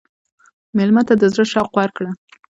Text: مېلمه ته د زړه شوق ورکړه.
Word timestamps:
مېلمه 0.75 1.01
ته 1.07 1.13
د 1.17 1.23
زړه 1.33 1.45
شوق 1.51 1.71
ورکړه. 1.79 2.09